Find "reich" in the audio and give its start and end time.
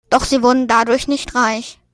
1.35-1.79